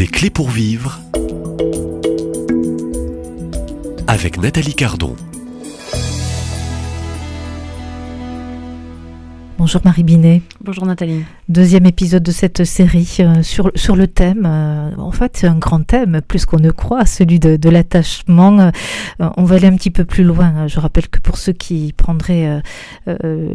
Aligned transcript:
Des 0.00 0.06
clés 0.06 0.30
pour 0.30 0.48
vivre 0.48 0.98
avec 4.06 4.38
Nathalie 4.38 4.74
Cardon. 4.74 5.14
Bonjour 9.58 9.82
Marie 9.84 10.02
Binet. 10.02 10.40
Bonjour 10.62 10.84
Nathalie. 10.84 11.24
Deuxième 11.48 11.86
épisode 11.86 12.22
de 12.22 12.32
cette 12.32 12.64
série 12.64 13.16
euh, 13.20 13.42
sur, 13.42 13.72
sur 13.76 13.96
le 13.96 14.06
thème. 14.06 14.44
euh, 14.44 14.90
en 14.98 15.10
fait, 15.10 15.38
c'est 15.38 15.46
un 15.46 15.56
grand 15.56 15.82
thème, 15.82 16.20
plus 16.20 16.44
qu'on 16.44 16.58
ne 16.58 16.70
croit, 16.70 17.06
celui 17.06 17.40
de, 17.40 17.70
l'attachement. 17.70 18.60
Euh, 18.60 18.70
on 19.38 19.44
va 19.44 19.56
aller 19.56 19.68
un 19.68 19.74
petit 19.74 19.90
peu 19.90 20.04
plus 20.04 20.22
loin. 20.22 20.68
Je 20.68 20.78
rappelle 20.78 21.08
que 21.08 21.18
pour 21.18 21.38
ceux 21.38 21.54
qui 21.54 21.94
prendraient 21.96 22.60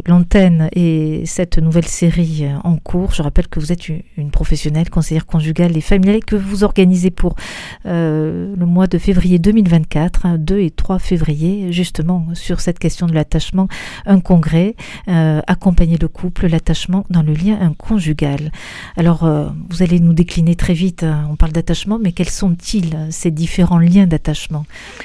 l'antenne 0.06 0.68
et 0.72 1.22
cette 1.26 1.58
nouvelle 1.58 1.86
série 1.86 2.44
en 2.64 2.76
cours, 2.76 3.12
je 3.12 3.22
rappelle 3.22 3.46
que 3.46 3.60
vous 3.60 3.70
êtes 3.70 3.88
une, 3.88 4.30
professionnelle, 4.32 4.90
conseillère 4.90 5.26
conjugale 5.26 5.76
et 5.76 5.80
familiale 5.80 6.24
que 6.24 6.34
vous 6.34 6.64
organisez 6.64 7.10
pour 7.10 7.36
le 7.84 8.64
mois 8.64 8.88
de 8.88 8.98
février 8.98 9.38
2024, 9.38 10.26
hein, 10.26 10.38
2 10.38 10.58
et 10.58 10.70
3 10.70 10.98
février, 10.98 11.72
justement 11.72 12.26
sur 12.34 12.60
cette 12.60 12.78
question 12.78 13.06
de 13.06 13.14
l'attachement, 13.14 13.68
un 14.06 14.20
congrès, 14.20 14.74
accompagner 15.06 15.98
le 15.98 16.08
couple, 16.08 16.46
l'attachement 16.46 16.95
dans 17.10 17.22
le 17.22 17.32
lien 17.32 17.72
conjugal. 17.78 18.52
Alors, 18.96 19.24
euh, 19.24 19.46
vous 19.68 19.82
allez 19.82 20.00
nous 20.00 20.12
décliner 20.12 20.54
très 20.54 20.74
vite, 20.74 21.02
hein, 21.02 21.26
on 21.30 21.36
parle 21.36 21.52
d'attachement, 21.52 21.98
mais 22.02 22.12
quels 22.12 22.28
sont-ils 22.28 22.94
euh, 22.94 23.06
ces 23.10 23.30
différents 23.30 23.78
liens 23.78 24.06
d'attachement 24.06 24.64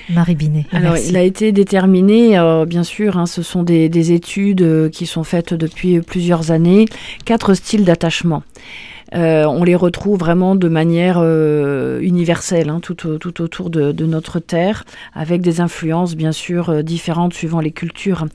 Marie 0.10 0.36
Binet? 0.36 0.66
Alors, 0.72 0.94
merci. 0.94 1.10
il 1.10 1.18
a 1.18 1.24
été 1.24 1.52
déterminé, 1.52 2.38
euh, 2.38 2.66
bien 2.66 2.84
sûr, 2.84 3.18
hein, 3.18 3.26
ce 3.26 3.42
sont 3.42 3.64
des, 3.64 3.90
des 3.90 4.12
études 4.12 4.62
euh, 4.62 4.90
qui 4.90 5.06
sont 5.06 5.24
faites 5.24 5.54
depuis 5.54 6.02
plusieurs 6.02 6.52
années, 6.52 6.86
quatre 7.26 7.54
styles 7.54 7.86
d'attachement. 7.86 8.44
Euh, 9.14 9.46
on 9.46 9.64
les 9.64 9.76
retrouve 9.76 10.18
vraiment 10.20 10.56
de 10.56 10.68
manière 10.70 11.18
euh, 11.20 12.00
universelle, 12.02 12.70
hein, 12.70 12.80
tout, 12.82 12.96
tout 12.96 13.42
autour 13.42 13.70
de, 13.70 13.92
de 13.92 14.06
notre 14.06 14.40
Terre, 14.40 14.86
avec 15.14 15.42
des 15.42 15.60
influences 15.60 16.16
bien 16.16 16.32
sûr 16.32 16.70
euh, 16.70 16.82
différentes 16.82 17.34
suivant 17.34 17.60
les 17.60 17.72
cultures. 17.72 18.26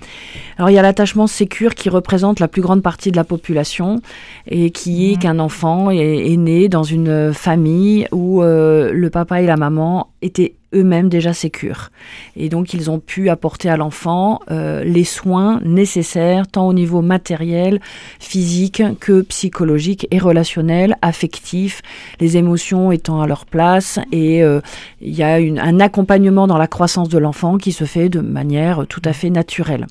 Alors 0.58 0.70
il 0.70 0.74
y 0.74 0.78
a 0.78 0.82
l'attachement 0.82 1.26
sécure 1.26 1.74
qui 1.74 1.88
représente 1.88 2.40
la 2.40 2.48
plus 2.48 2.62
grande 2.62 2.82
partie 2.82 3.10
de 3.10 3.16
la 3.16 3.24
population 3.24 4.00
et 4.48 4.70
qui 4.70 5.10
est 5.10 5.14
Mhm. 5.14 5.18
qu'un 5.18 5.38
enfant 5.38 5.90
est, 5.90 6.32
est 6.32 6.36
né 6.36 6.68
dans 6.68 6.82
une 6.82 7.32
famille 7.32 8.06
où 8.12 8.42
euh, 8.42 8.92
le 8.92 9.10
papa 9.10 9.40
et 9.40 9.46
la 9.46 9.56
maman 9.56 10.08
étaient 10.22 10.54
eux-mêmes 10.74 11.08
déjà 11.08 11.32
sécures. 11.32 11.90
Et 12.36 12.48
donc 12.48 12.74
ils 12.74 12.90
ont 12.90 12.98
pu 12.98 13.28
apporter 13.28 13.68
à 13.68 13.76
l'enfant 13.76 14.40
euh, 14.50 14.82
les 14.84 15.04
soins 15.04 15.60
nécessaires, 15.64 16.46
tant 16.46 16.66
au 16.66 16.72
niveau 16.72 17.02
matériel, 17.02 17.80
physique 18.20 18.82
que 19.00 19.22
psychologique 19.22 20.06
et 20.10 20.18
relationnel, 20.18 20.96
affectif, 21.02 21.82
les 22.20 22.36
émotions 22.36 22.92
étant 22.92 23.20
à 23.20 23.26
leur 23.26 23.46
place. 23.46 23.98
Et 24.12 24.42
euh, 24.42 24.60
il 25.00 25.14
y 25.14 25.22
a 25.22 25.38
une- 25.40 25.58
un 25.58 25.80
accompagnement 25.80 26.46
dans 26.46 26.58
la 26.58 26.66
croissance 26.66 27.08
de 27.08 27.18
l'enfant 27.18 27.58
qui 27.58 27.72
se 27.72 27.84
fait 27.84 28.08
de 28.08 28.20
manière 28.20 28.86
tout 28.88 29.02
à 29.04 29.12
fait 29.12 29.30
naturelle. 29.30 29.86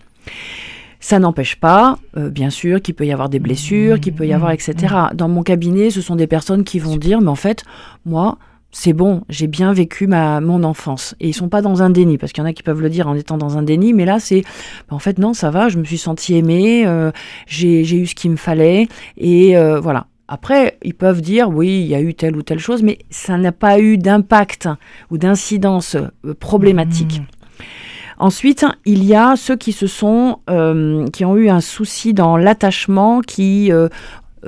Ça 1.00 1.20
n'empêche 1.20 1.56
pas, 1.58 2.00
euh, 2.18 2.30
bien 2.32 2.50
sûr, 2.50 2.82
qu'il 2.82 2.96
peut 2.96 3.06
y 3.06 3.12
avoir 3.12 3.30
des 3.30 3.38
blessures, 3.40 4.00
qu'il 4.00 4.14
peut 4.14 4.26
y 4.26 4.34
avoir, 4.34 4.52
etc. 4.52 4.74
Dans 5.14 5.28
mon 5.28 5.44
cabinet, 5.44 5.92
ce 5.92 6.02
sont 6.02 6.16
des 6.16 6.26
personnes 6.26 6.64
qui 6.64 6.80
vont 6.80 6.98
dire, 6.98 7.22
mais 7.22 7.30
en 7.30 7.36
fait, 7.36 7.64
moi, 8.06 8.40
c'est 8.78 8.92
bon, 8.92 9.22
j'ai 9.30 9.48
bien 9.48 9.72
vécu 9.72 10.06
ma 10.06 10.42
mon 10.42 10.66
enfance. 10.66 11.16
Et 11.22 11.30
ils 11.30 11.34
sont 11.34 11.48
pas 11.48 11.62
dans 11.62 11.82
un 11.82 11.90
déni, 11.90 12.18
parce 12.18 12.34
qu'il 12.34 12.44
y 12.44 12.46
en 12.46 12.50
a 12.50 12.52
qui 12.52 12.62
peuvent 12.62 12.82
le 12.82 12.90
dire 12.90 13.08
en 13.08 13.16
étant 13.16 13.38
dans 13.38 13.58
un 13.58 13.64
déni, 13.64 13.94
mais 13.94 14.04
là, 14.04 14.20
c'est, 14.20 14.42
bah, 14.90 14.98
en 14.98 15.00
fait, 15.00 15.18
non, 15.18 15.34
ça 15.34 15.50
va, 15.50 15.70
je 15.70 15.78
me 15.78 15.86
suis 15.86 15.98
sentie 15.98 16.36
aimée, 16.36 16.86
euh, 16.86 17.12
j'ai 17.48 17.86
j'ai 17.86 17.96
eu 17.96 18.06
ce 18.06 18.16
qu'il 18.16 18.32
me 18.32 18.36
fallait, 18.36 18.90
et 19.18 19.58
euh, 19.58 19.80
voilà. 19.80 20.08
Après, 20.28 20.78
ils 20.84 20.94
peuvent 20.94 21.22
dire, 21.22 21.50
oui, 21.50 21.80
il 21.80 21.88
y 21.88 21.96
a 21.96 22.02
eu 22.02 22.16
telle 22.16 22.36
ou 22.36 22.42
telle 22.42 22.60
chose, 22.60 22.84
mais 22.84 23.00
ça 23.10 23.38
n'a 23.38 23.54
pas 23.54 23.80
eu 23.80 23.98
d'impact 23.98 24.68
ou 25.10 25.18
d'incidence 25.18 25.96
euh, 25.96 26.34
problématique. 26.38 27.22
Mmh. 27.22 27.36
Ensuite, 28.18 28.66
il 28.86 29.04
y 29.04 29.16
a 29.16 29.36
ceux 29.36 29.56
qui 29.56 29.72
se 29.72 29.88
sont, 29.88 30.40
euh, 30.50 31.06
qui 31.08 31.26
ont 31.26 31.36
eu 31.38 31.50
un 31.50 31.62
souci 31.62 32.14
dans 32.14 32.38
l'attachement, 32.38 33.22
qui 33.22 33.72
euh, 33.72 33.88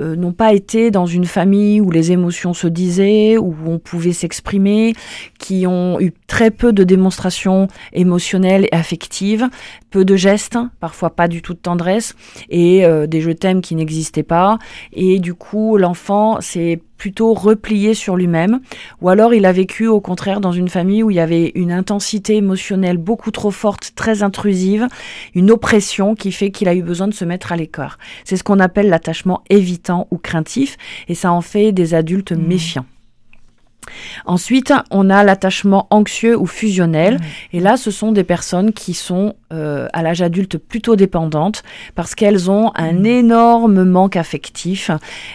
euh, 0.00 0.16
n'ont 0.16 0.32
pas 0.32 0.52
été 0.52 0.90
dans 0.90 1.06
une 1.06 1.24
famille 1.24 1.80
où 1.80 1.90
les 1.90 2.12
émotions 2.12 2.54
se 2.54 2.66
disaient, 2.66 3.36
où 3.36 3.54
on 3.66 3.78
pouvait 3.78 4.12
s'exprimer, 4.12 4.94
qui 5.38 5.66
ont 5.66 6.00
eu 6.00 6.12
très 6.26 6.50
peu 6.50 6.72
de 6.72 6.84
démonstrations 6.84 7.68
émotionnelles 7.92 8.66
et 8.70 8.74
affectives, 8.74 9.48
peu 9.90 10.04
de 10.04 10.16
gestes, 10.16 10.58
parfois 10.80 11.10
pas 11.10 11.28
du 11.28 11.42
tout 11.42 11.54
de 11.54 11.58
tendresse, 11.58 12.14
et 12.48 12.84
euh, 12.84 13.06
des 13.06 13.20
je 13.20 13.30
t'aime 13.30 13.60
qui 13.60 13.74
n'existaient 13.74 14.22
pas. 14.22 14.58
Et 14.92 15.18
du 15.18 15.34
coup, 15.34 15.76
l'enfant 15.76 16.40
s'est 16.40 16.80
plutôt 16.98 17.32
replié 17.32 17.94
sur 17.94 18.16
lui-même, 18.16 18.60
ou 19.00 19.08
alors 19.08 19.32
il 19.32 19.46
a 19.46 19.52
vécu 19.52 19.86
au 19.86 20.00
contraire 20.00 20.40
dans 20.40 20.52
une 20.52 20.68
famille 20.68 21.02
où 21.02 21.10
il 21.10 21.16
y 21.16 21.20
avait 21.20 21.52
une 21.54 21.72
intensité 21.72 22.36
émotionnelle 22.36 22.98
beaucoup 22.98 23.30
trop 23.30 23.50
forte, 23.50 23.92
très 23.94 24.22
intrusive, 24.22 24.86
une 25.34 25.50
oppression 25.50 26.14
qui 26.14 26.32
fait 26.32 26.50
qu'il 26.50 26.68
a 26.68 26.74
eu 26.74 26.82
besoin 26.82 27.08
de 27.08 27.14
se 27.14 27.24
mettre 27.24 27.52
à 27.52 27.56
l'écart. 27.56 27.98
C'est 28.24 28.36
ce 28.36 28.44
qu'on 28.44 28.60
appelle 28.60 28.90
l'attachement 28.90 29.42
évitant 29.48 30.08
ou 30.10 30.18
craintif, 30.18 30.76
et 31.08 31.14
ça 31.14 31.32
en 31.32 31.40
fait 31.40 31.72
des 31.72 31.94
adultes 31.94 32.18
Mmh. 32.32 32.46
méfiants. 32.46 32.86
Ensuite, 34.26 34.72
on 34.90 35.10
a 35.10 35.24
l'attachement 35.24 35.86
anxieux 35.90 36.36
ou 36.38 36.46
fusionnel. 36.46 37.14
Mmh. 37.14 37.56
Et 37.56 37.60
là, 37.60 37.76
ce 37.76 37.90
sont 37.90 38.12
des 38.12 38.24
personnes 38.24 38.72
qui 38.72 38.94
sont 38.94 39.34
euh, 39.52 39.88
à 39.94 40.02
l'âge 40.02 40.20
adulte 40.20 40.58
plutôt 40.58 40.94
dépendantes 40.94 41.62
parce 41.94 42.14
qu'elles 42.14 42.50
ont 42.50 42.70
un 42.74 42.92
Mhm. 42.92 43.06
énorme 43.06 43.84
manque 43.84 44.16
affectif. 44.16 44.90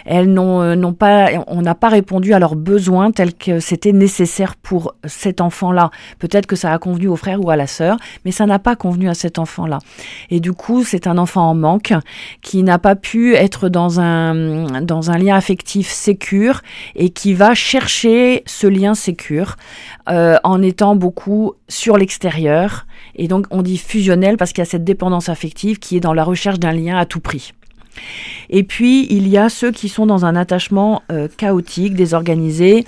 Elles 0.06 0.32
n'ont 0.32 0.62
euh, 0.62 0.76
n'ont 0.76 0.92
pas, 0.92 1.30
on 1.48 1.62
n'a 1.62 1.74
pas 1.74 1.88
répondu 1.88 2.32
à 2.32 2.38
leurs 2.38 2.54
besoins 2.54 3.10
tels 3.10 3.34
que 3.34 3.58
c'était 3.58 3.90
nécessaire 3.90 4.54
pour 4.54 4.94
cet 5.04 5.40
enfant-là. 5.40 5.90
Peut-être 6.20 6.46
que 6.46 6.54
ça 6.54 6.72
a 6.72 6.78
convenu 6.78 7.08
au 7.08 7.16
frère 7.16 7.44
ou 7.44 7.50
à 7.50 7.56
la 7.56 7.66
sœur, 7.66 7.96
mais 8.24 8.30
ça 8.30 8.46
n'a 8.46 8.60
pas 8.60 8.76
convenu 8.76 9.08
à 9.08 9.14
cet 9.14 9.40
enfant-là. 9.40 9.80
Et 10.30 10.38
du 10.38 10.52
coup, 10.52 10.84
c'est 10.84 11.08
un 11.08 11.18
enfant 11.18 11.50
en 11.50 11.54
manque 11.56 11.92
qui 12.40 12.62
n'a 12.62 12.78
pas 12.78 12.94
pu 12.94 13.34
être 13.34 13.68
dans 13.68 13.98
un 13.98 14.80
dans 14.80 15.10
un 15.10 15.18
lien 15.18 15.34
affectif 15.34 15.90
sécure 15.90 16.60
et 16.94 17.10
qui 17.10 17.34
va 17.34 17.54
chercher 17.54 18.43
ce 18.46 18.66
lien 18.66 18.94
sécure 18.94 19.56
euh, 20.08 20.36
en 20.44 20.62
étant 20.62 20.96
beaucoup 20.96 21.54
sur 21.68 21.96
l'extérieur. 21.96 22.86
Et 23.14 23.28
donc, 23.28 23.46
on 23.50 23.62
dit 23.62 23.78
fusionnel 23.78 24.36
parce 24.36 24.52
qu'il 24.52 24.60
y 24.60 24.66
a 24.66 24.70
cette 24.70 24.84
dépendance 24.84 25.28
affective 25.28 25.78
qui 25.78 25.96
est 25.96 26.00
dans 26.00 26.14
la 26.14 26.24
recherche 26.24 26.58
d'un 26.58 26.72
lien 26.72 26.96
à 26.96 27.06
tout 27.06 27.20
prix. 27.20 27.52
Et 28.50 28.62
puis, 28.62 29.06
il 29.10 29.28
y 29.28 29.38
a 29.38 29.48
ceux 29.48 29.70
qui 29.70 29.88
sont 29.88 30.06
dans 30.06 30.24
un 30.24 30.36
attachement 30.36 31.02
euh, 31.10 31.28
chaotique, 31.36 31.94
désorganisé, 31.94 32.84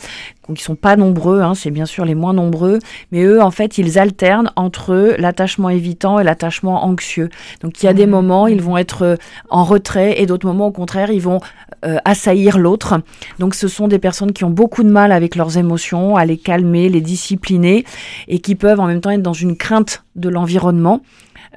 qui 0.54 0.62
sont 0.62 0.76
pas 0.76 0.94
nombreux, 0.96 1.40
hein, 1.40 1.54
c'est 1.54 1.72
bien 1.72 1.86
sûr 1.86 2.04
les 2.04 2.14
moins 2.14 2.32
nombreux, 2.32 2.78
mais 3.10 3.24
eux, 3.24 3.42
en 3.42 3.50
fait, 3.50 3.78
ils 3.78 3.98
alternent 3.98 4.52
entre 4.54 5.16
l'attachement 5.18 5.70
évitant 5.70 6.20
et 6.20 6.24
l'attachement 6.24 6.84
anxieux. 6.84 7.30
Donc, 7.62 7.82
il 7.82 7.86
y 7.86 7.88
a 7.88 7.92
des 7.92 8.06
Mhm. 8.06 8.12
moments, 8.12 8.46
ils 8.46 8.62
vont 8.62 8.76
être 8.76 9.02
euh, 9.02 9.16
en 9.50 9.64
retrait, 9.64 10.20
et 10.20 10.26
d'autres 10.26 10.46
moments, 10.46 10.68
au 10.68 10.72
contraire, 10.72 11.10
ils 11.10 11.20
vont 11.20 11.40
euh, 11.84 11.96
assaillir 12.04 12.58
l'autre. 12.58 13.00
Donc, 13.38 13.54
ce 13.54 13.68
sont 13.68 13.88
des 13.88 13.98
personnes 13.98 14.32
qui 14.32 14.44
ont 14.44 14.50
beaucoup 14.50 14.82
de 14.84 14.88
mal 14.88 15.10
avec 15.10 15.34
leurs 15.34 15.58
émotions, 15.58 16.16
à 16.16 16.24
les 16.24 16.36
calmer, 16.36 16.88
les 16.88 17.00
discipliner, 17.00 17.84
et 18.28 18.38
qui 18.38 18.54
peuvent 18.54 18.80
en 18.80 18.86
même 18.86 19.00
temps 19.00 19.10
être 19.10 19.22
dans 19.22 19.32
une 19.32 19.56
crainte 19.56 20.04
de 20.14 20.28
l'environnement. 20.28 21.00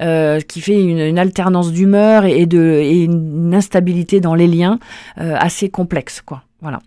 Euh, 0.00 0.40
qui 0.40 0.60
fait 0.60 0.82
une, 0.82 0.98
une 0.98 1.18
alternance 1.18 1.72
d'humeur 1.72 2.24
et, 2.24 2.46
de, 2.46 2.80
et 2.82 3.04
une 3.04 3.54
instabilité 3.54 4.20
dans 4.20 4.34
les 4.34 4.46
liens 4.46 4.78
euh, 5.18 5.36
assez 5.38 5.68
complexe, 5.68 6.22
quoi. 6.22 6.42
Voilà. 6.62 6.80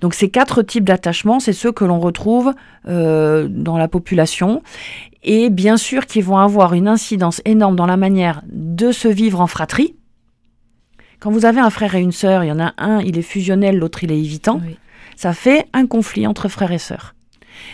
Donc 0.00 0.14
ces 0.14 0.30
quatre 0.30 0.62
types 0.62 0.84
d'attachements, 0.84 1.38
c'est 1.38 1.52
ceux 1.52 1.70
que 1.70 1.84
l'on 1.84 2.00
retrouve 2.00 2.54
euh, 2.88 3.46
dans 3.50 3.76
la 3.76 3.86
population 3.86 4.62
et 5.22 5.50
bien 5.50 5.76
sûr 5.76 6.06
qui 6.06 6.22
vont 6.22 6.38
avoir 6.38 6.72
une 6.72 6.88
incidence 6.88 7.42
énorme 7.44 7.76
dans 7.76 7.84
la 7.84 7.98
manière 7.98 8.40
de 8.50 8.90
se 8.90 9.08
vivre 9.08 9.42
en 9.42 9.46
fratrie. 9.46 9.96
Quand 11.20 11.30
vous 11.30 11.44
avez 11.44 11.60
un 11.60 11.68
frère 11.68 11.94
et 11.94 12.00
une 12.00 12.12
sœur, 12.12 12.42
il 12.42 12.46
y 12.46 12.52
en 12.52 12.60
a 12.60 12.72
un, 12.78 13.00
il 13.00 13.18
est 13.18 13.22
fusionnel, 13.22 13.76
l'autre 13.76 14.02
il 14.02 14.12
est 14.12 14.18
évitant. 14.18 14.62
Oui. 14.64 14.78
Ça 15.16 15.34
fait 15.34 15.66
un 15.74 15.86
conflit 15.86 16.26
entre 16.26 16.48
frères 16.48 16.72
et 16.72 16.78
sœurs. 16.78 17.14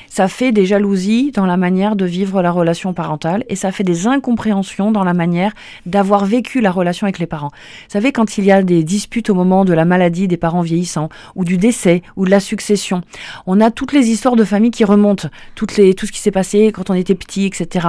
Ça 0.09 0.29
fait 0.29 0.53
des 0.53 0.67
jalousies 0.67 1.33
dans 1.33 1.47
la 1.47 1.57
manière 1.57 1.97
de 1.97 2.05
vivre 2.05 2.43
la 2.43 2.51
relation 2.51 2.93
parentale 2.93 3.45
et 3.49 3.57
ça 3.57 3.73
fait 3.73 3.85
des 3.85 4.07
incompréhensions 4.07 4.93
dans 4.93 5.05
la 5.05 5.15
manière 5.15 5.53
d'avoir 5.87 6.25
vécu 6.25 6.61
la 6.61 6.71
relation 6.71 7.07
avec 7.07 7.19
les 7.19 7.27
parents. 7.27 7.51
Vous 7.53 7.93
savez, 7.93 8.13
quand 8.13 8.39
il 8.39 8.45
y 8.45 8.53
a 8.53 8.63
des 8.63 8.85
disputes 8.85 9.31
au 9.31 9.35
moment 9.35 9.65
de 9.65 9.73
la 9.73 9.85
maladie 9.85 10.29
des 10.29 10.37
parents 10.37 10.63
vieillissants 10.63 11.09
ou 11.35 11.45
du 11.45 11.59
décès 11.59 12.03
ou 12.17 12.25
de 12.25 12.31
la 12.31 12.41
succession, 12.41 13.03
on 13.47 13.61
a 13.61 13.71
toutes 13.71 13.93
les 13.93 14.11
histoires 14.11 14.37
de 14.37 14.45
famille 14.45 14.71
qui 14.71 14.85
remontent, 14.85 15.29
toutes 15.55 15.77
les, 15.77 15.95
tout 15.95 16.07
ce 16.07 16.13
qui 16.13 16.21
s'est 16.21 16.31
passé 16.31 16.73
quand 16.73 16.91
on 16.91 16.95
était 16.95 17.15
petit, 17.15 17.47
etc. 17.47 17.89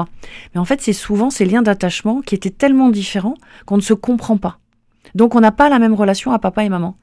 Mais 0.54 0.62
en 0.62 0.66
fait, 0.66 0.82
c'est 0.82 0.94
souvent 0.94 1.30
ces 1.30 1.46
liens 1.46 1.62
d'attachement 1.62 2.22
qui 2.22 2.36
étaient 2.36 2.50
tellement 2.50 2.90
différents 2.90 3.36
qu'on 3.66 3.78
ne 3.78 3.82
se 3.82 3.94
comprend 3.94 4.38
pas. 4.38 4.60
Donc 5.14 5.36
on 5.36 5.40
n'a 5.40 5.52
pas 5.52 5.70
la 5.70 5.80
même 5.80 5.94
relation 5.94 6.32
à 6.32 6.40
papa 6.40 6.64
et 6.64 6.70
maman. 6.70 6.98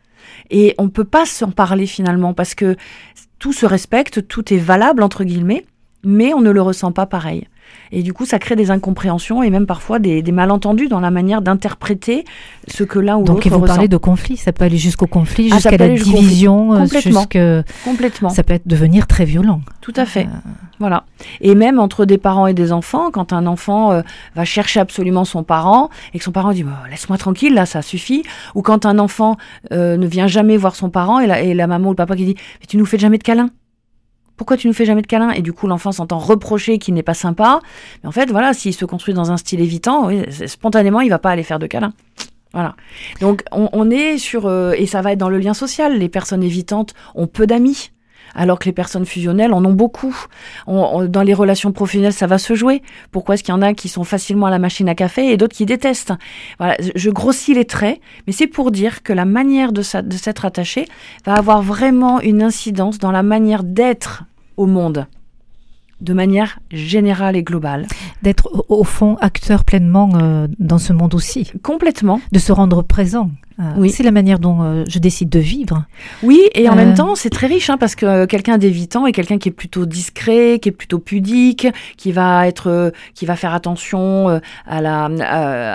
Et 0.50 0.74
on 0.78 0.84
ne 0.84 0.88
peut 0.88 1.04
pas 1.04 1.26
s'en 1.26 1.50
parler 1.50 1.86
finalement 1.86 2.34
parce 2.34 2.54
que 2.54 2.76
tout 3.42 3.52
se 3.52 3.66
respecte, 3.66 4.28
tout 4.28 4.54
est 4.54 4.58
valable 4.58 5.02
entre 5.02 5.24
guillemets, 5.24 5.66
mais 6.04 6.32
on 6.32 6.40
ne 6.40 6.52
le 6.52 6.62
ressent 6.62 6.92
pas 6.92 7.06
pareil. 7.06 7.48
Et 7.92 8.02
du 8.02 8.12
coup, 8.12 8.24
ça 8.24 8.38
crée 8.38 8.56
des 8.56 8.70
incompréhensions 8.70 9.42
et 9.42 9.50
même 9.50 9.66
parfois 9.66 9.98
des, 9.98 10.22
des 10.22 10.32
malentendus 10.32 10.88
dans 10.88 11.00
la 11.00 11.10
manière 11.10 11.42
d'interpréter 11.42 12.24
ce 12.68 12.84
que 12.84 12.98
l'un 12.98 13.16
ou 13.16 13.20
l'autre 13.20 13.34
Donc, 13.34 13.46
vous 13.46 13.58
ressent. 13.58 13.66
parlez 13.74 13.88
de 13.88 13.96
conflit, 13.96 14.36
ça 14.36 14.52
peut 14.52 14.64
aller 14.64 14.78
jusqu'au 14.78 15.06
conflit, 15.06 15.48
Ah, 15.52 15.56
jusqu'à 15.56 15.76
la 15.76 15.88
division, 15.88 16.72
euh, 16.74 16.78
Complètement. 16.80 17.20
jusque... 17.20 17.38
Complètement. 17.84 18.28
ça 18.30 18.42
peut 18.42 18.54
être 18.54 18.66
devenir 18.66 19.06
très 19.06 19.24
violent. 19.24 19.60
Tout 19.80 19.92
à 19.96 20.06
fait. 20.06 20.24
Euh, 20.24 20.48
Voilà. 20.78 21.04
Et 21.40 21.54
même 21.54 21.78
entre 21.78 22.04
des 22.04 22.18
parents 22.18 22.46
et 22.46 22.54
des 22.54 22.72
enfants, 22.72 23.10
quand 23.12 23.32
un 23.32 23.46
enfant 23.46 23.92
euh, 23.92 24.02
va 24.34 24.44
chercher 24.44 24.80
absolument 24.80 25.24
son 25.24 25.42
parent 25.42 25.90
et 26.14 26.18
que 26.18 26.24
son 26.24 26.32
parent 26.32 26.52
dit 26.52 26.62
Bah, 26.62 26.82
laisse-moi 26.90 27.18
tranquille, 27.18 27.54
là, 27.54 27.66
ça 27.66 27.82
suffit. 27.82 28.22
Ou 28.54 28.62
quand 28.62 28.86
un 28.86 28.98
enfant 28.98 29.36
euh, 29.72 29.96
ne 29.96 30.06
vient 30.06 30.26
jamais 30.26 30.56
voir 30.56 30.74
son 30.76 30.88
parent 30.90 31.20
et 31.20 31.26
la, 31.26 31.40
et 31.42 31.52
la 31.54 31.66
maman 31.66 31.88
ou 31.88 31.92
le 31.92 31.96
papa 31.96 32.16
qui 32.16 32.24
dit 32.24 32.36
Mais 32.60 32.66
tu 32.66 32.76
nous 32.78 32.86
fais 32.86 32.98
jamais 32.98 33.18
de 33.18 33.22
câlin 33.22 33.50
pourquoi 34.36 34.56
tu 34.56 34.66
nous 34.66 34.72
fais 34.72 34.84
jamais 34.84 35.02
de 35.02 35.06
câlin 35.06 35.30
Et 35.30 35.42
du 35.42 35.52
coup, 35.52 35.66
l'enfant 35.66 35.92
s'entend 35.92 36.18
reprocher 36.18 36.78
qu'il 36.78 36.94
n'est 36.94 37.02
pas 37.02 37.14
sympa. 37.14 37.60
Mais 38.02 38.08
en 38.08 38.12
fait, 38.12 38.30
voilà, 38.30 38.54
s'il 38.54 38.74
se 38.74 38.84
construit 38.84 39.14
dans 39.14 39.30
un 39.30 39.36
style 39.36 39.60
évitant, 39.60 40.06
oui, 40.06 40.24
spontanément, 40.46 41.00
il 41.00 41.10
va 41.10 41.18
pas 41.18 41.30
aller 41.30 41.42
faire 41.42 41.58
de 41.58 41.66
câlin. 41.66 41.92
Voilà. 42.52 42.76
Donc, 43.20 43.42
on, 43.50 43.68
on 43.72 43.90
est 43.90 44.18
sur 44.18 44.46
euh, 44.46 44.72
et 44.76 44.86
ça 44.86 45.00
va 45.00 45.12
être 45.12 45.18
dans 45.18 45.30
le 45.30 45.38
lien 45.38 45.54
social. 45.54 45.98
Les 45.98 46.08
personnes 46.08 46.42
évitantes 46.42 46.94
ont 47.14 47.26
peu 47.26 47.46
d'amis, 47.46 47.92
alors 48.34 48.58
que 48.58 48.64
les 48.66 48.72
personnes 48.72 49.04
fusionnelles 49.06 49.52
en 49.52 49.64
ont 49.64 49.72
beaucoup. 49.72 50.16
On- 50.66 50.78
on- 50.92 51.04
dans 51.06 51.22
les 51.22 51.34
relations 51.34 51.72
professionnelles, 51.72 52.12
ça 52.12 52.26
va 52.26 52.38
se 52.38 52.54
jouer. 52.54 52.82
Pourquoi 53.10 53.34
est-ce 53.34 53.42
qu'il 53.44 53.52
y 53.54 53.56
en 53.56 53.62
a 53.62 53.74
qui 53.74 53.88
sont 53.88 54.04
facilement 54.04 54.46
à 54.46 54.50
la 54.50 54.58
machine 54.58 54.88
à 54.88 54.94
café 54.94 55.30
et 55.32 55.36
d'autres 55.36 55.54
qui 55.56 55.66
détestent? 55.66 56.12
Voilà, 56.58 56.76
je- 56.94 57.10
grossis 57.10 57.54
les 57.54 57.64
traits, 57.64 58.00
mais 58.26 58.32
c'est 58.32 58.46
pour 58.46 58.70
dire 58.70 59.02
que 59.02 59.12
la 59.12 59.24
manière 59.24 59.72
de, 59.72 59.82
sa- 59.82 60.02
de 60.02 60.16
s'être 60.16 60.44
attaché 60.44 60.86
va 61.26 61.34
avoir 61.34 61.62
vraiment 61.62 62.20
une 62.20 62.42
incidence 62.42 62.98
dans 62.98 63.12
la 63.12 63.22
manière 63.22 63.62
d'être 63.64 64.24
au 64.56 64.66
monde, 64.66 65.06
de 66.00 66.14
manière 66.14 66.58
générale 66.70 67.36
et 67.36 67.42
globale. 67.42 67.86
D'être 68.22 68.48
au- 68.68 68.80
au 68.80 68.84
fond 68.84 69.16
acteur 69.20 69.64
pleinement 69.64 70.10
euh, 70.14 70.46
dans 70.58 70.78
ce 70.78 70.92
monde 70.92 71.14
aussi, 71.14 71.52
Complètement. 71.62 72.20
de 72.32 72.38
se 72.38 72.52
rendre 72.52 72.82
présent. 72.82 73.30
Euh, 73.58 73.62
Oui. 73.76 73.90
C'est 73.90 74.02
la 74.02 74.10
manière 74.10 74.38
dont 74.38 74.62
euh, 74.62 74.84
je 74.88 74.98
décide 74.98 75.28
de 75.28 75.38
vivre. 75.38 75.84
Oui, 76.22 76.40
et 76.54 76.68
en 76.68 76.72
Euh. 76.72 76.76
même 76.76 76.94
temps, 76.94 77.14
c'est 77.14 77.30
très 77.30 77.46
riche, 77.46 77.70
hein, 77.70 77.76
parce 77.78 77.94
que 77.94 78.06
euh, 78.06 78.26
quelqu'un 78.26 78.58
d'évitant 78.58 79.06
est 79.06 79.12
quelqu'un 79.12 79.38
qui 79.38 79.48
est 79.48 79.52
plutôt 79.52 79.86
discret, 79.86 80.58
qui 80.60 80.68
est 80.68 80.72
plutôt 80.72 80.98
pudique, 80.98 81.66
qui 81.96 82.12
va 82.12 82.46
être, 82.48 82.68
euh, 82.68 82.90
qui 83.14 83.26
va 83.26 83.36
faire 83.36 83.54
attention 83.54 84.28
euh, 84.28 84.38
à 84.66 84.80
la, 84.80 85.04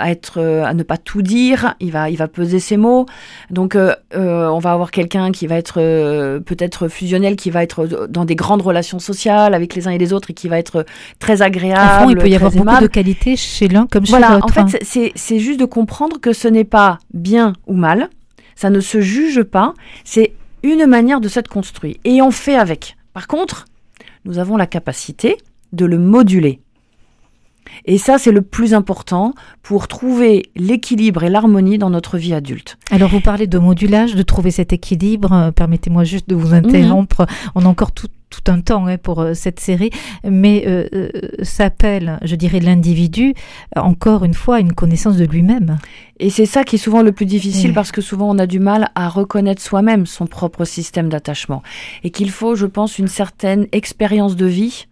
à, 0.00 0.10
être, 0.10 0.38
euh, 0.40 0.64
à 0.64 0.74
ne 0.74 0.82
pas 0.82 0.96
tout 0.96 1.22
dire. 1.22 1.74
Il 1.80 1.92
va, 1.92 2.10
il 2.10 2.16
va 2.16 2.28
peser 2.28 2.58
ses 2.60 2.76
mots. 2.76 3.06
Donc, 3.50 3.74
euh, 3.76 3.94
euh, 4.14 4.48
on 4.48 4.58
va 4.58 4.72
avoir 4.72 4.90
quelqu'un 4.90 5.30
qui 5.32 5.46
va 5.46 5.56
être 5.56 5.80
euh, 5.80 6.40
peut-être 6.40 6.88
fusionnel, 6.88 7.36
qui 7.36 7.50
va 7.50 7.62
être 7.62 7.86
dans 8.08 8.24
des 8.24 8.34
grandes 8.36 8.62
relations 8.62 8.98
sociales 8.98 9.54
avec 9.54 9.74
les 9.74 9.86
uns 9.88 9.90
et 9.92 9.98
les 9.98 10.12
autres, 10.12 10.30
et 10.30 10.34
qui 10.34 10.48
va 10.48 10.58
être 10.58 10.84
très 11.18 11.42
agréable. 11.42 12.04
fond, 12.04 12.10
il 12.10 12.16
peut 12.16 12.28
y 12.28 12.34
avoir 12.34 12.50
beaucoup 12.52 12.80
de 12.82 12.86
qualités 12.86 13.36
chez 13.36 13.68
l'un 13.68 13.86
comme 13.86 14.04
chez 14.06 14.10
Voilà, 14.10 14.34
l'autre. 14.34 14.46
en 14.58 14.66
fait, 14.68 14.78
c'est 14.82 15.12
c'est 15.14 15.38
juste 15.38 15.60
de 15.60 15.64
comprendre 15.64 16.18
que 16.20 16.32
ce 16.32 16.48
n'est 16.48 16.64
pas 16.64 16.98
bien 17.14 17.52
ou 17.68 17.74
mal, 17.74 18.10
ça 18.56 18.70
ne 18.70 18.80
se 18.80 19.00
juge 19.00 19.42
pas, 19.42 19.74
c'est 20.04 20.32
une 20.62 20.86
manière 20.86 21.20
de 21.20 21.28
s'être 21.28 21.48
construit. 21.48 22.00
Et 22.04 22.20
on 22.20 22.30
fait 22.30 22.56
avec. 22.56 22.96
Par 23.12 23.28
contre, 23.28 23.66
nous 24.24 24.38
avons 24.38 24.56
la 24.56 24.66
capacité 24.66 25.38
de 25.72 25.84
le 25.84 25.98
moduler. 25.98 26.60
Et 27.84 27.98
ça, 27.98 28.18
c'est 28.18 28.32
le 28.32 28.42
plus 28.42 28.74
important 28.74 29.34
pour 29.62 29.88
trouver 29.88 30.50
l'équilibre 30.56 31.24
et 31.24 31.30
l'harmonie 31.30 31.78
dans 31.78 31.90
notre 31.90 32.18
vie 32.18 32.34
adulte. 32.34 32.78
Alors, 32.90 33.10
vous 33.10 33.20
parlez 33.20 33.46
de 33.46 33.58
modulage, 33.58 34.14
de 34.14 34.22
trouver 34.22 34.50
cet 34.50 34.72
équilibre. 34.72 35.32
Euh, 35.32 35.50
Permettez-moi 35.50 36.04
juste 36.04 36.28
de 36.28 36.34
vous 36.34 36.54
interrompre. 36.54 37.26
On 37.54 37.64
a 37.64 37.68
encore 37.68 37.92
tout, 37.92 38.08
tout 38.30 38.50
un 38.50 38.60
temps 38.60 38.86
hein, 38.86 38.98
pour 38.98 39.20
euh, 39.20 39.34
cette 39.34 39.60
série, 39.60 39.90
mais 40.24 40.64
euh, 40.66 40.88
euh, 40.94 41.10
s'appelle, 41.42 42.18
je 42.22 42.36
dirais, 42.36 42.60
l'individu, 42.60 43.34
encore 43.76 44.24
une 44.24 44.34
fois, 44.34 44.60
une 44.60 44.72
connaissance 44.72 45.16
de 45.16 45.24
lui-même. 45.24 45.78
Et 46.20 46.30
c'est 46.30 46.46
ça 46.46 46.64
qui 46.64 46.76
est 46.76 46.78
souvent 46.78 47.02
le 47.02 47.12
plus 47.12 47.26
difficile 47.26 47.70
Oui. 47.70 47.74
parce 47.74 47.92
que 47.92 48.00
souvent 48.00 48.28
on 48.28 48.38
a 48.38 48.46
du 48.46 48.58
mal 48.58 48.90
à 48.94 49.08
reconnaître 49.08 49.62
soi-même 49.62 50.06
son 50.06 50.26
propre 50.26 50.64
système 50.64 51.08
d'attachement. 51.08 51.62
Et 52.04 52.10
qu'il 52.10 52.30
faut, 52.30 52.54
je 52.54 52.66
pense, 52.66 52.98
une 52.98 53.08
certaine 53.08 53.66
expérience 53.72 54.36
de 54.36 54.46
vie 54.46 54.86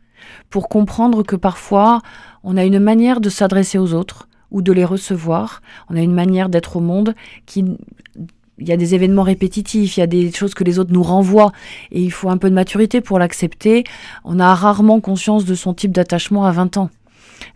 pour 0.51 0.69
comprendre 0.69 1.23
que 1.23 1.37
parfois 1.37 2.01
on 2.47 2.57
a 2.57 2.65
une 2.65 2.79
manière 2.79 3.21
de 3.21 3.29
s'adresser 3.29 3.77
aux 3.77 3.93
autres 3.93 4.29
ou 4.53 4.63
de 4.63 4.73
les 4.73 4.85
recevoir. 4.85 5.61
On 5.91 5.97
a 5.97 6.01
une 6.01 6.15
manière 6.15 6.49
d'être 6.49 6.77
au 6.77 6.81
monde 6.81 7.15
qui 7.45 7.65
il 8.59 8.67
y 8.67 8.73
a 8.73 8.79
des 8.79 8.95
événements 8.95 9.25
répétitifs, 9.25 9.99
il 9.99 10.01
y 10.01 10.03
a 10.03 10.07
des 10.07 10.33
choses 10.33 10.55
que 10.55 10.65
les 10.65 10.79
autres 10.79 10.93
nous 10.93 11.03
renvoient 11.03 11.53
et 11.93 12.01
il 12.01 12.11
faut 12.11 12.31
un 12.31 12.39
peu 12.39 12.49
de 12.49 12.55
maturité 12.55 13.03
pour 13.03 13.19
l'accepter. 13.19 13.85
On 14.25 14.41
a 14.41 14.55
rarement 14.55 15.01
conscience 15.01 15.45
de 15.45 15.55
son 15.55 15.75
type 15.75 15.93
d'attachement 15.93 16.47
à 16.47 16.53
20 16.53 16.79
ans. 16.79 16.89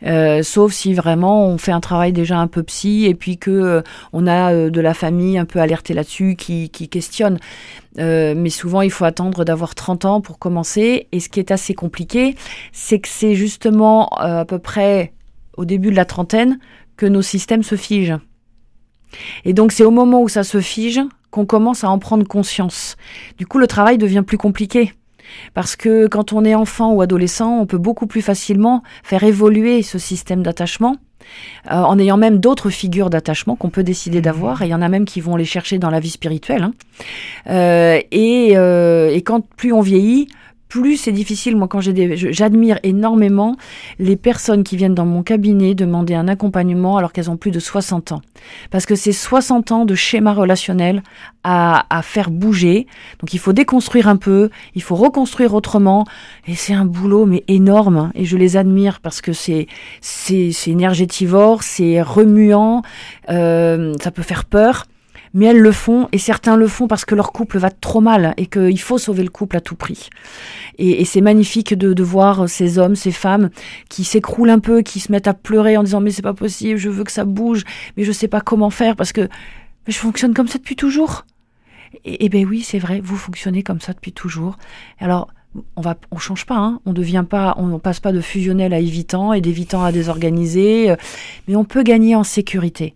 Euh, 0.05 0.43
sauf 0.43 0.73
si 0.73 0.94
vraiment 0.94 1.47
on 1.47 1.59
fait 1.59 1.73
un 1.73 1.81
travail 1.81 2.12
déjà 2.12 2.38
un 2.38 2.47
peu 2.47 2.62
psy 2.62 3.06
et 3.06 3.15
puis 3.15 3.38
que 3.38 3.50
euh, 3.50 3.82
on 4.12 4.27
a 4.27 4.53
euh, 4.53 4.71
de 4.71 4.81
la 4.81 4.94
famille 4.94 5.38
un 5.38 5.44
peu 5.44 5.59
alertée 5.59 5.94
là-dessus 5.94 6.37
qui, 6.37 6.71
qui 6.71 6.88
questionne. 6.88 7.38
Euh, 7.99 8.35
mais 8.37 8.50
souvent 8.50 8.82
il 8.82 8.91
faut 8.91 9.05
attendre 9.05 9.44
d'avoir 9.44 9.75
30 9.75 10.05
ans 10.05 10.21
pour 10.21 10.38
commencer. 10.38 11.09
Et 11.12 11.21
ce 11.21 11.29
qui 11.29 11.41
est 11.41 11.50
assez 11.50 11.75
compliqué, 11.75 12.37
c'est 12.73 12.99
que 12.99 13.09
c'est 13.09 13.35
justement 13.35 14.09
à 14.17 14.44
peu 14.44 14.59
près 14.59 15.12
au 15.56 15.65
début 15.65 15.91
de 15.91 15.97
la 15.97 16.05
trentaine 16.05 16.59
que 16.97 17.06
nos 17.06 17.23
systèmes 17.23 17.62
se 17.62 17.76
figent. 17.76 18.19
Et 19.44 19.53
donc 19.53 19.73
c'est 19.73 19.85
au 19.85 19.91
moment 19.91 20.23
où 20.23 20.29
ça 20.29 20.44
se 20.44 20.61
fige 20.61 21.00
qu'on 21.31 21.47
commence 21.47 21.85
à 21.85 21.91
en 21.91 21.99
prendre 21.99 22.26
conscience. 22.26 22.97
Du 23.38 23.47
coup 23.47 23.59
le 23.59 23.67
travail 23.67 23.99
devient 23.99 24.23
plus 24.26 24.38
compliqué. 24.38 24.93
Parce 25.55 25.77
que 25.77 26.06
quand 26.06 26.32
on 26.32 26.44
est 26.44 26.55
enfant 26.55 26.93
ou 26.93 27.03
adolescent, 27.03 27.59
on 27.61 27.67
peut 27.67 27.79
beaucoup 27.79 28.06
plus 28.06 28.23
facilement 28.23 28.82
faire 29.03 29.23
évoluer 29.25 29.82
ce 29.82 29.99
système 29.99 30.43
d'attachement 30.43 30.97
euh, 31.71 31.75
en 31.75 31.99
ayant 31.99 32.17
même 32.17 32.38
d'autres 32.38 32.71
figures 32.71 33.11
d'attachement 33.11 33.56
qu'on 33.56 33.71
peut 33.71 33.82
décider 33.82 34.21
d'avoir. 34.21 34.62
Et 34.62 34.67
il 34.67 34.71
y 34.71 34.75
en 34.75 34.82
a 34.82 34.88
même 34.88 35.05
qui 35.05 35.21
vont 35.21 35.37
les 35.37 35.44
chercher 35.44 35.79
dans 35.79 35.91
la 35.91 36.00
vie 36.00 36.11
spirituelle. 36.11 36.65
hein. 36.65 36.73
Euh, 37.49 38.00
et, 38.11 38.56
euh, 38.56 39.11
et 39.11 39.23
quand 39.23 39.47
plus 39.56 39.73
on 39.73 39.81
vieillit, 39.81 40.29
plus 40.70 40.96
c'est 40.96 41.12
difficile. 41.12 41.56
Moi, 41.56 41.69
quand 41.69 41.81
j'ai 41.81 41.93
des, 41.93 42.17
j'admire 42.17 42.78
énormément 42.82 43.56
les 43.99 44.17
personnes 44.17 44.62
qui 44.62 44.76
viennent 44.76 44.94
dans 44.94 45.05
mon 45.05 45.22
cabinet 45.22 45.75
demander 45.75 46.14
un 46.14 46.28
accompagnement 46.28 46.96
alors 46.96 47.12
qu'elles 47.12 47.28
ont 47.28 47.37
plus 47.37 47.50
de 47.50 47.58
60 47.58 48.12
ans. 48.12 48.22
Parce 48.70 48.87
que 48.87 48.94
c'est 48.94 49.12
60 49.12 49.72
ans 49.72 49.84
de 49.84 49.94
schéma 49.94 50.32
relationnel 50.32 51.02
à, 51.44 51.84
à 51.90 52.02
faire 52.02 52.31
bouger. 52.31 52.87
Donc 53.19 53.34
il 53.34 53.38
faut 53.38 53.52
déconstruire 53.52 54.08
un 54.08 54.17
peu, 54.17 54.49
il 54.75 54.82
faut 54.82 54.94
reconstruire 54.94 55.55
autrement. 55.55 56.06
Et 56.46 56.55
c'est 56.55 56.73
un 56.73 56.87
boulot, 56.87 57.26
mais 57.26 57.43
énorme. 57.49 58.12
Et 58.14 58.25
je 58.25 58.37
les 58.37 58.56
admire 58.56 59.00
parce 59.00 59.20
que 59.20 59.32
c'est, 59.32 59.66
c'est, 60.00 60.52
c'est 60.52 60.70
énergétivore, 60.70 61.64
c'est 61.64 62.00
remuant, 62.00 62.82
euh, 63.28 63.93
ça 64.00 64.12
peut 64.12 64.23
faire 64.23 64.44
peur. 64.44 64.87
Mais 65.32 65.47
elles 65.47 65.61
le 65.61 65.73
font, 65.73 66.09
et 66.12 66.19
certains 66.19 66.56
le 66.56 66.67
font 66.67 66.88
parce 66.88 67.05
que 67.05 67.15
leur 67.15 67.32
couple 67.32 67.59
va 67.59 67.71
trop 67.71 68.00
mal 68.00 68.35
et 68.37 68.47
qu'il 68.47 68.81
faut 68.81 68.99
sauver 68.99 69.23
le 69.23 69.31
couple 69.31 69.57
à 69.57 69.61
tout 69.61 69.76
prix. 69.76 70.11
Et, 70.78 71.04
c'est 71.04 71.21
magnifique 71.21 71.75
de, 71.75 72.02
voir 72.02 72.49
ces 72.49 72.78
hommes, 72.78 72.97
ces 72.97 73.12
femmes 73.12 73.50
qui 73.88 74.04
s'écroulent 74.04 74.50
un 74.50 74.59
peu, 74.59 74.83
qui 74.83 74.99
se 74.99 75.12
mettent 75.12 75.28
à 75.28 75.35
pleurer 75.35 75.76
en 75.76 75.83
disant 75.83 76.00
mais 76.00 76.11
c'est 76.11 76.23
pas 76.23 76.35
possible, 76.35 76.78
je 76.78 76.88
veux 76.88 77.04
que 77.04 77.12
ça 77.12 77.25
bouge, 77.25 77.64
mais 77.97 78.04
je 78.04 78.12
sais 78.12 78.28
pas 78.28 78.40
comment 78.40 78.71
faire 78.71 78.97
parce 78.97 79.12
que 79.12 79.28
je 79.87 79.97
fonctionne 79.97 80.35
comme 80.35 80.49
ça 80.49 80.59
depuis 80.59 80.76
toujours. 80.76 81.26
Et, 82.04 82.25
et 82.25 82.28
ben 82.28 82.45
oui, 82.47 82.62
c'est 82.62 82.78
vrai, 82.78 83.00
vous 83.02 83.16
fonctionnez 83.16 83.62
comme 83.62 83.81
ça 83.81 83.93
depuis 83.93 84.12
toujours. 84.12 84.59
Alors 84.99 85.28
on 85.76 85.81
va, 85.81 85.97
on 86.11 86.19
change 86.19 86.47
pas, 86.47 86.57
hein, 86.57 86.81
on 86.87 86.93
devient 86.93 87.25
pas, 87.28 87.54
on, 87.59 87.73
on 87.73 87.78
passe 87.78 88.00
pas 88.00 88.12
de 88.12 88.21
fusionnel 88.21 88.73
à 88.73 88.78
évitant 88.78 89.33
et 89.33 89.40
d'évitant 89.40 89.83
à 89.83 89.93
désorganisé, 89.93 90.90
euh, 90.90 90.97
mais 91.49 91.57
on 91.57 91.64
peut 91.64 91.83
gagner 91.83 92.14
en 92.14 92.25
sécurité. 92.25 92.95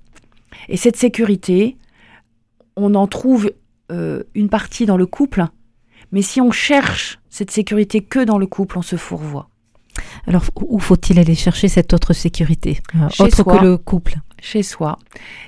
Et 0.68 0.76
cette 0.76 0.97
sécurité, 0.97 1.76
on 2.76 2.95
en 2.95 3.07
trouve 3.07 3.50
euh, 3.90 4.23
une 4.35 4.49
partie 4.49 4.87
dans 4.87 4.97
le 4.97 5.07
couple, 5.07 5.47
mais 6.12 6.23
si 6.23 6.40
on 6.40 6.50
cherche 6.50 7.19
cette 7.28 7.50
sécurité 7.50 8.00
que 8.00 8.25
dans 8.25 8.38
le 8.38 8.47
couple, 8.47 8.78
on 8.78 8.83
se 8.83 8.97
fourvoie. 8.97 9.49
Alors, 10.26 10.45
où 10.57 10.78
faut-il 10.78 11.19
aller 11.19 11.35
chercher 11.35 11.69
cette 11.69 11.93
autre 11.93 12.12
sécurité 12.12 12.81
euh, 12.97 13.09
Autre 13.21 13.37
soi. 13.37 13.59
que 13.59 13.64
le 13.64 13.76
couple? 13.76 14.16
Chez 14.44 14.62
soi. 14.62 14.98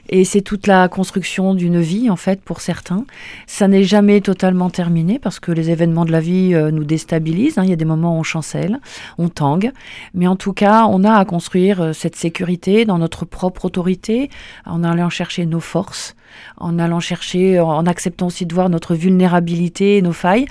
Et 0.08 0.24
c'est 0.24 0.40
toute 0.40 0.66
la 0.66 0.88
construction 0.88 1.52
d'une 1.54 1.80
vie, 1.80 2.08
en 2.10 2.16
fait, 2.16 2.40
pour 2.40 2.60
certains. 2.60 3.04
Ça 3.46 3.68
n'est 3.68 3.82
jamais 3.82 4.20
totalement 4.20 4.70
terminé 4.70 5.18
parce 5.18 5.38
que 5.40 5.52
les 5.52 5.70
événements 5.70 6.04
de 6.04 6.12
la 6.12 6.20
vie 6.20 6.54
euh, 6.54 6.70
nous 6.70 6.84
déstabilisent. 6.84 7.58
hein. 7.58 7.64
Il 7.64 7.70
y 7.70 7.72
a 7.72 7.76
des 7.76 7.84
moments 7.84 8.16
où 8.16 8.20
on 8.20 8.22
chancelle, 8.22 8.78
on 9.18 9.28
tangue. 9.28 9.72
Mais 10.14 10.26
en 10.26 10.36
tout 10.36 10.52
cas, 10.52 10.86
on 10.86 11.04
a 11.04 11.12
à 11.12 11.24
construire 11.24 11.80
euh, 11.82 11.92
cette 11.92 12.16
sécurité 12.16 12.84
dans 12.84 12.98
notre 12.98 13.24
propre 13.24 13.66
autorité, 13.66 14.30
en 14.64 14.82
allant 14.82 15.10
chercher 15.10 15.44
nos 15.44 15.60
forces, 15.60 16.14
en 16.56 16.78
allant 16.78 17.00
chercher, 17.00 17.60
en 17.60 17.84
acceptant 17.86 18.26
aussi 18.28 18.46
de 18.46 18.54
voir 18.54 18.68
notre 18.70 18.94
vulnérabilité, 18.94 20.00
nos 20.02 20.12
failles. 20.12 20.46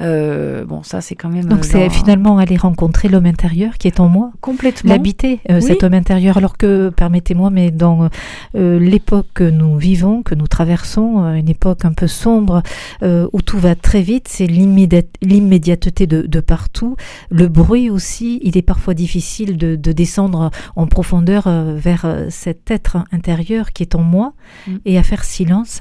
Euh, 0.00 0.64
bon, 0.64 0.82
ça, 0.82 1.00
c'est 1.00 1.14
quand 1.16 1.28
même. 1.28 1.44
Donc, 1.46 1.64
c'est 1.64 1.88
finalement 1.90 2.38
aller 2.38 2.56
rencontrer 2.56 3.08
l'homme 3.08 3.26
intérieur 3.26 3.78
qui 3.78 3.88
est 3.88 4.00
en 4.00 4.08
moi, 4.08 4.30
complètement. 4.40 4.90
l'habiter, 4.92 5.40
Oui. 5.48 5.62
cet 5.62 5.82
homme 5.82 5.94
intérieur. 5.94 6.36
Alors 6.36 6.56
que, 6.56 6.90
permettez-moi, 6.90 7.50
mais 7.50 7.70
dans 7.78 8.10
euh, 8.54 8.78
l'époque 8.78 9.28
que 9.32 9.44
nous 9.44 9.78
vivons, 9.78 10.22
que 10.22 10.34
nous 10.34 10.46
traversons, 10.46 11.24
euh, 11.24 11.34
une 11.34 11.48
époque 11.48 11.84
un 11.84 11.92
peu 11.92 12.06
sombre 12.06 12.62
euh, 13.02 13.26
où 13.32 13.40
tout 13.40 13.58
va 13.58 13.74
très 13.74 14.02
vite, 14.02 14.28
c'est 14.28 14.46
l'immédiateté 14.46 16.06
de, 16.06 16.22
de, 16.22 16.40
partout. 16.40 16.96
Le 17.30 17.48
bruit 17.48 17.88
aussi, 17.88 18.40
il 18.42 18.58
est 18.58 18.62
parfois 18.62 18.94
difficile 18.94 19.56
de, 19.56 19.76
de 19.76 19.92
descendre 19.92 20.50
en 20.76 20.86
profondeur 20.86 21.48
vers 21.76 22.06
cet 22.28 22.70
être 22.70 22.98
intérieur 23.12 23.72
qui 23.72 23.82
est 23.82 23.94
en 23.94 24.02
moi 24.02 24.34
mm. 24.66 24.76
et 24.84 24.98
à 24.98 25.02
faire 25.02 25.24
silence. 25.24 25.80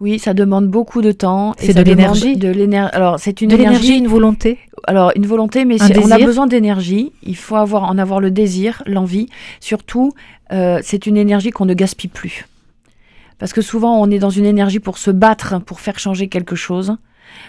Oui, 0.00 0.18
ça 0.20 0.32
demande 0.32 0.68
beaucoup 0.68 1.02
de 1.02 1.10
temps. 1.10 1.54
C'est 1.58 1.74
de 1.74 1.82
l'énergie. 1.82 2.36
De 2.36 2.48
l'énergie. 2.48 2.94
Alors 2.94 3.18
c'est 3.18 3.40
une 3.40 3.50
de 3.50 3.56
énergie, 3.56 3.96
une 3.96 4.06
volonté. 4.06 4.58
Alors 4.84 5.10
une 5.16 5.26
volonté, 5.26 5.64
mais 5.64 5.76
on 5.82 6.10
a 6.10 6.18
besoin 6.18 6.46
d'énergie. 6.46 7.12
Il 7.22 7.36
faut 7.36 7.56
avoir 7.56 7.84
en 7.84 7.98
avoir 7.98 8.20
le 8.20 8.30
désir, 8.30 8.82
l'envie. 8.86 9.28
Surtout, 9.60 10.12
euh, 10.52 10.80
c'est 10.82 11.06
une 11.06 11.16
énergie 11.16 11.50
qu'on 11.50 11.66
ne 11.66 11.74
gaspille 11.74 12.10
plus. 12.10 12.46
Parce 13.38 13.52
que 13.52 13.62
souvent, 13.62 14.00
on 14.00 14.10
est 14.10 14.18
dans 14.18 14.30
une 14.30 14.46
énergie 14.46 14.80
pour 14.80 14.98
se 14.98 15.10
battre, 15.10 15.60
pour 15.60 15.80
faire 15.80 15.98
changer 15.98 16.28
quelque 16.28 16.56
chose, 16.56 16.96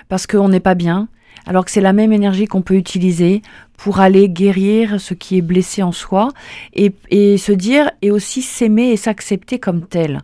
parce 0.08 0.28
qu'on 0.28 0.50
n'est 0.50 0.60
pas 0.60 0.76
bien, 0.76 1.08
alors 1.46 1.66
que 1.66 1.72
c'est 1.72 1.82
la 1.82 1.94
même 1.94 2.12
énergie 2.12 2.46
qu'on 2.46 2.62
peut 2.62 2.76
utiliser 2.76 3.42
pour 3.78 4.00
aller 4.00 4.30
guérir 4.30 5.00
ce 5.00 5.14
qui 5.14 5.38
est 5.38 5.42
blessé 5.42 5.82
en 5.82 5.92
soi 5.92 6.30
et, 6.74 6.92
se 7.38 7.52
dire 7.52 7.90
et 8.02 8.12
aussi 8.12 8.42
s'aimer 8.42 8.90
et 8.90 8.98
s'accepter 8.98 9.58
comme 9.58 9.86
tel. 9.88 10.22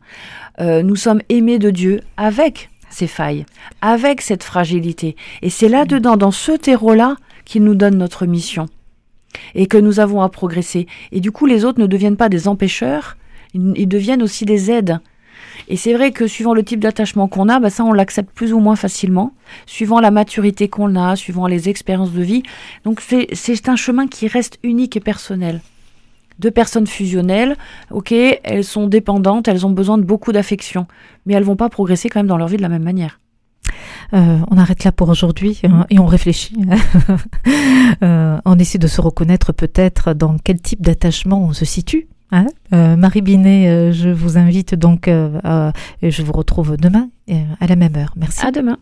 Euh, 0.60 0.84
nous 0.84 0.96
sommes 0.96 1.22
aimés 1.30 1.60
de 1.60 1.72
Dieu 1.72 2.02
avec 2.18 2.70
ces 2.90 3.08
failles, 3.08 3.46
avec 3.82 4.22
cette 4.22 4.44
fragilité. 4.44 5.16
Et 5.42 5.50
c'est 5.50 5.70
là-dedans, 5.70 6.18
dans 6.18 6.32
ce 6.32 6.52
terreau-là, 6.52 7.16
qu'il 7.46 7.64
nous 7.64 7.76
donne 7.76 7.98
notre 7.98 8.26
mission 8.26 8.68
et 9.54 9.68
que 9.68 9.78
nous 9.78 10.00
avons 10.00 10.22
à 10.22 10.30
progresser. 10.30 10.88
Et 11.12 11.20
du 11.20 11.32
coup, 11.32 11.46
les 11.46 11.66
autres 11.66 11.80
ne 11.80 11.88
deviennent 11.88 12.18
pas 12.18 12.30
des 12.30 12.48
empêcheurs, 12.48 13.18
ils, 13.54 13.88
deviennent 13.88 14.24
aussi 14.24 14.46
des 14.46 14.72
aides. 14.72 15.00
Et 15.68 15.78
c'est 15.78 15.94
vrai 15.94 16.12
que 16.12 16.28
suivant 16.28 16.54
le 16.54 16.64
type 16.64 16.80
d'attachement 16.80 17.28
qu'on 17.28 17.48
a, 17.50 17.60
bah 17.60 17.70
ça 17.70 17.84
on 17.84 17.94
l'accepte 17.94 18.32
plus 18.34 18.54
ou 18.54 18.60
moins 18.60 18.76
facilement, 18.76 19.34
suivant 19.66 20.00
la 20.00 20.12
maturité 20.12 20.68
qu'on 20.68 20.96
a, 20.96 21.16
suivant 21.16 21.48
les 21.48 21.70
expériences 21.70 22.12
de 22.12 22.22
vie. 22.22 22.44
Donc 22.84 23.02
c'est 23.02 23.70
un 23.70 23.76
chemin 23.76 24.08
qui 24.08 24.28
reste 24.28 24.60
unique 24.64 24.98
et 24.98 25.00
personnel. 25.00 25.62
Deux 26.40 26.52
personnes 26.52 26.88
fusionnelles, 26.88 27.56
ok, 27.92 28.12
elles 28.12 28.66
sont 28.66 28.88
dépendantes, 28.88 29.48
elles 29.48 29.66
ont 29.66 29.72
besoin 29.72 29.98
de 29.98 30.04
beaucoup 30.04 30.34
d'affection, 30.34 30.86
mais 31.26 31.34
elles 31.34 31.44
vont 31.44 31.56
pas 31.56 31.70
progresser 31.70 32.10
quand 32.10 32.20
même 32.20 32.28
dans 32.28 32.38
leur 32.38 32.50
vie 32.50 32.58
de 32.58 32.62
la 32.62 32.70
même 32.70 32.84
manière. 32.84 33.20
Euh, 34.14 34.40
on 34.50 34.58
arrête 34.58 34.84
là 34.84 34.92
pour 34.92 35.10
aujourd'hui 35.10 35.60
hein, 35.64 35.86
et 35.90 36.00
on 36.00 36.06
réfléchit. 36.06 36.56
euh, 38.04 38.38
on 38.46 38.60
essaie 38.60 38.78
de 38.78 38.88
se 38.88 39.02
reconnaître 39.02 39.52
peut-être 39.52 40.14
dans 40.14 40.38
quel 40.44 40.62
type 40.62 40.82
d'attachement 40.82 41.44
on 41.44 41.54
se 41.54 41.66
situe. 41.66 42.08
Hein 42.32 42.48
euh, 42.74 42.96
Marie 42.96 43.22
Binet, 43.22 43.94
je 43.94 44.10
vous 44.10 44.38
invite 44.38 44.76
donc, 44.76 45.08
et 45.08 46.12
je 46.12 46.22
vous 46.24 46.34
retrouve 46.34 46.78
demain 46.78 47.10
à 47.60 47.68
la 47.68 47.76
même 47.76 47.96
heure. 47.96 48.14
Merci. 48.16 48.46
À 48.46 48.52
demain. 48.52 48.78